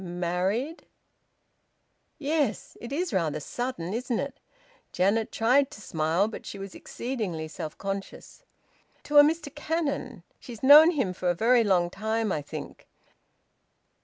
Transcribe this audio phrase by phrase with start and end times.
[0.03, 0.87] "Married?"
[2.17, 2.75] "Yes.
[2.81, 4.39] It is rather sudden, isn't it?"
[4.91, 8.43] Janet tried to smile, but she was exceedingly self conscious.
[9.03, 10.23] "To a Mr Cannon.
[10.39, 12.87] She's known him for a very long time, I think."